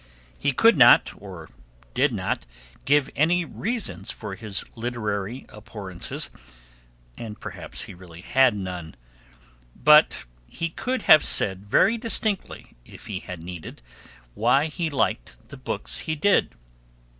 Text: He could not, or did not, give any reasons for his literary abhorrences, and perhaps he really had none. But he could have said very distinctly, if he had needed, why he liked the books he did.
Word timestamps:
He 0.39 0.51
could 0.51 0.75
not, 0.77 1.11
or 1.15 1.47
did 1.93 2.11
not, 2.11 2.47
give 2.85 3.11
any 3.15 3.45
reasons 3.45 4.09
for 4.09 4.33
his 4.33 4.63
literary 4.75 5.45
abhorrences, 5.49 6.31
and 7.19 7.39
perhaps 7.39 7.83
he 7.83 7.93
really 7.93 8.21
had 8.21 8.55
none. 8.55 8.95
But 9.75 10.25
he 10.47 10.69
could 10.69 11.03
have 11.03 11.23
said 11.23 11.67
very 11.67 11.99
distinctly, 11.99 12.75
if 12.83 13.05
he 13.05 13.19
had 13.19 13.41
needed, 13.41 13.83
why 14.33 14.69
he 14.69 14.89
liked 14.89 15.37
the 15.49 15.57
books 15.57 15.99
he 15.99 16.15
did. 16.15 16.55